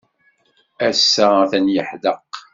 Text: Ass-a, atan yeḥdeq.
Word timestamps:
Ass-a, 0.87 1.27
atan 1.43 1.65
yeḥdeq. 1.73 2.21